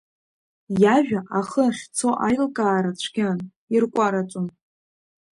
[0.81, 3.39] Иажәа ахы ахьцо аилкаара цәгьан,
[3.75, 4.47] иркәараҵон.